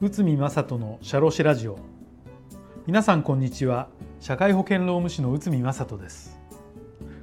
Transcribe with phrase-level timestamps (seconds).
[0.00, 1.78] 内海正人の社労士ラジオ。
[2.86, 3.88] 皆さんこんにちは。
[4.20, 6.38] 社会保険労務士の内海正人です。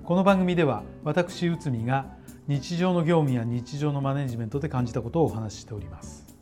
[0.03, 2.07] この番組では私内海が
[2.47, 6.35] 日常の業務や日常のマネジメントで感じたことをお話ししております。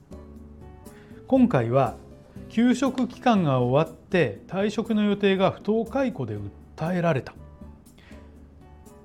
[1.27, 1.97] 今回は
[2.47, 6.37] 休職期間が終わって退職の予定が不当解雇で
[6.77, 7.33] 訴えられた。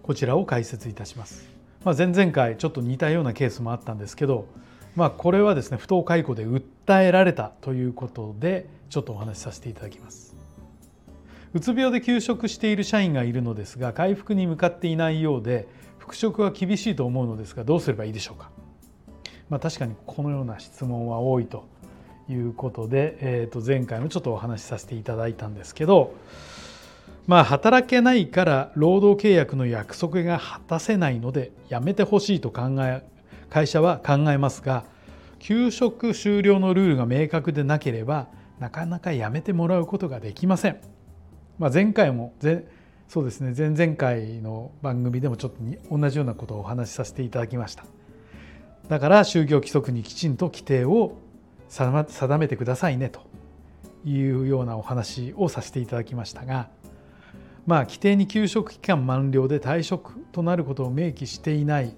[0.05, 1.52] こちらを解説いたします、
[1.85, 4.47] まあ、前々回ちょっと似たようなケースもあったんですけど
[4.95, 10.37] まあこれはですね不当解雇で訴えられたということでちょっとお話しさせていただきます。
[11.55, 15.69] うつ病で休職している社員がいるのですが回復に向かっていないようで
[15.99, 18.51] 復職は厳しいと思うのですがどうすればいいでしょうか。
[19.49, 21.67] まあ確かにこのような質問は多いと
[22.29, 26.15] いうことで、えー、と前回もちょっとお話しさせていただいたんですけど
[27.27, 33.03] まあ働けないから労働契約の約束が果たせないのでやめてほしいと考え
[33.49, 34.85] 会社は考えますが
[35.39, 40.81] 休職終了のルールが明確でなければなかなかやめてもらうことができません。
[41.59, 42.33] まあ、前回も
[43.09, 47.85] そうですね前々回の番組でもちょっと同じようなことをお話しさせていただきました。
[48.89, 51.19] だから就業規則にきちんと規定を
[51.69, 53.21] 定めてくださいねと
[54.05, 56.69] いうようなお話をさせていただきましたが
[57.67, 61.95] まあ規定に休職期間満了で退職となることを明記していない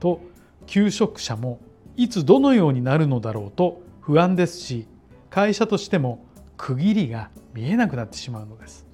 [0.00, 0.20] と
[0.66, 1.60] 休職者も
[1.96, 4.86] いつどのようになるのだろうと不安ですし
[5.30, 6.24] 会社としても
[6.56, 8.86] 区切りが見えなくなってしまうのです。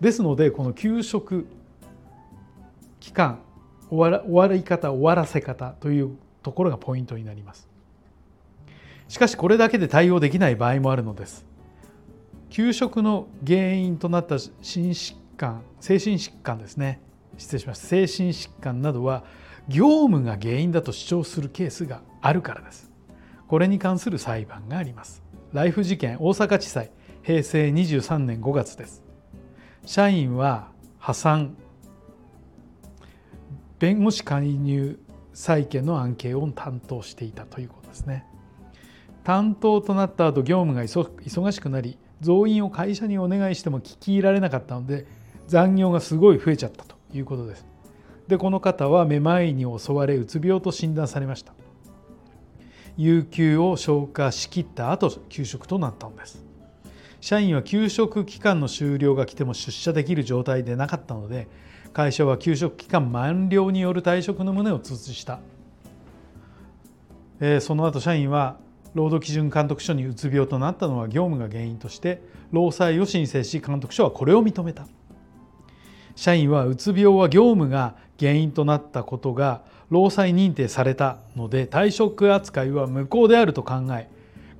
[0.00, 1.46] ですのでこの休職
[3.00, 3.40] 期間
[3.90, 7.70] 終わり方終わらせ方というところがポイントになります。
[9.10, 11.44] しかしこれだけで対応できない場合もあるのです
[12.48, 17.00] 休職の原因となった心疾患精神疾患ですね。
[17.38, 17.86] 失礼しました。
[17.86, 19.24] 精神疾患などは
[19.68, 22.90] 業務が原因だと主張するケースがあるからです。
[23.48, 25.22] これに関する裁判があります。
[25.54, 26.90] ライフ事件大阪地裁
[27.22, 29.02] 平成23年5月です。
[29.86, 30.68] 社員は
[30.98, 31.56] 破産。
[33.78, 35.00] 弁護士介入
[35.32, 38.26] 債権の案件を担当していたということですね。
[39.24, 45.06] 担当となった後業務が忙しくなり増員を会社にお願いしても聞き入られなかったので
[45.50, 47.66] 残業がすごい増えちゃったということです。
[48.28, 51.52] でこの方はめまいに襲われうつ病と診断されました。
[52.96, 56.44] 有給を消化しきった後休職となったのです。
[57.20, 61.48] 社員は休職期間の終了が来ても出社できる状態でなかったので
[61.92, 65.40] 会社は休職期間満了による退職の旨を通知した。
[67.60, 68.58] その後社員は
[68.94, 72.22] 労働基準監督署にうつ病となったのは業務が原因として
[72.52, 74.86] 労災を申請し監督署はこれを認めた
[76.20, 84.06] 社員はうつ病は業務が原因となったことが労災認定されたので退職扱いは無効であると考え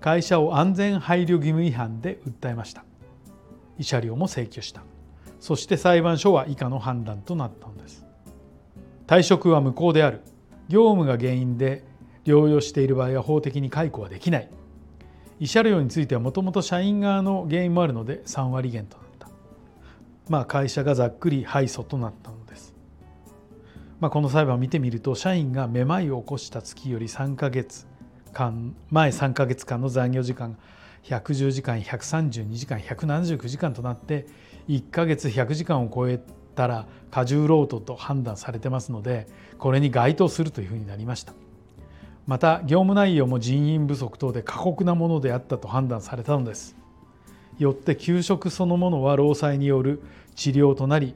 [0.01, 2.83] 会社を安全配慮義務違反で訴えました。
[3.79, 4.81] 慰謝料も請求した。
[5.39, 8.07] そして裁判所は以下の判断となったのです。
[9.07, 10.23] 退職は無効である。
[10.71, 11.85] 業務が原因で
[12.25, 14.49] 療養している場合は法的に解雇はできない。
[15.41, 19.10] 慰謝料についてはもともと社員側の原因もあるので3割減となった。
[20.31, 22.73] まあ会社がざっくり敗訴となったのです、
[23.99, 27.89] まあ、この裁判を見てみると社員がめまいを起こした月より3ヶ月
[28.33, 30.57] 間前3ヶ月間の残業時間
[31.03, 34.29] 110時間132時間179時間となって
[34.69, 36.21] 1ヶ月100時間を超え
[36.55, 39.27] たら過重労働と判断されてますので
[39.59, 41.35] これに該当するというふうになりました。
[42.27, 46.77] また業務内容も人員不足等で過酷なものであったと判断されたのです
[47.61, 50.03] よって休職そのものは労災による
[50.35, 51.15] 治療となり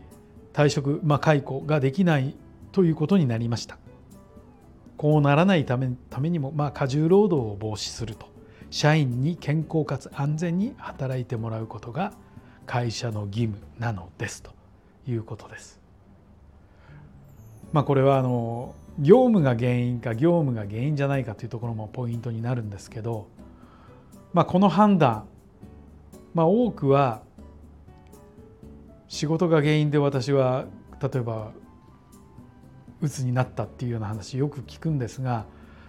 [0.53, 2.37] 退職、まあ、解雇ができない
[2.71, 3.79] ということになりました。
[4.97, 8.33] こうならないためためにも、まあ、過重労働を防止すると。
[8.71, 12.13] 社員に健康かつ安全に働いてもらうことが
[12.67, 14.43] 会社の義務なのです。
[14.43, 14.51] と
[15.07, 15.81] いうことです。
[17.73, 23.29] まあ、これはあの業務が原因か業務が原因じゃないかというところもポイントになるんですけど、
[24.33, 25.27] まあ、この判断、
[26.35, 27.23] まあ、多くは
[29.09, 30.67] 仕事が原因で私は
[31.01, 31.53] 例えば
[33.01, 35.47] うつになったっていうような話よく聞くんですが、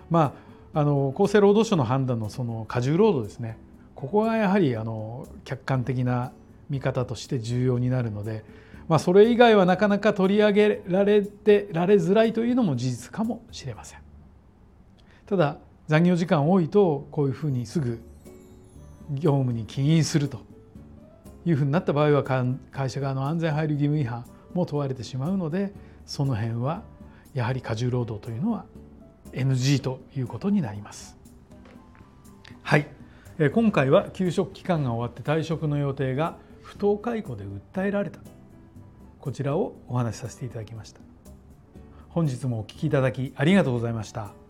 [0.10, 0.36] ま
[0.74, 3.58] あ、あの厚生労働省の判断のその過重労働ですね
[3.96, 6.32] ここはやはりあの客観的な
[6.70, 8.44] 見方として重要になるので
[8.88, 14.00] まあ、それ以外はなかなか取り上げられてられづらいというのも事実かもしれません。
[15.26, 15.58] ただ
[15.88, 18.00] 残業時間多いとこういうふうにすぐ
[19.12, 20.42] 業務に起因すると
[21.46, 25.74] いうふうになった場合は会社側の安全配慮義務違反も問われてしまうので
[26.06, 26.84] その辺は
[27.34, 28.66] やはり過重労働というのは
[29.32, 31.18] NG ということになります。
[32.62, 32.88] はい。
[33.54, 38.22] 今回は休職期間が終わって退職の予定が不当解雇で訴えられた。
[39.20, 41.02] こちらをお話しさせていただきました。
[42.10, 44.45] 本日もお聞きいただきありがとうございました。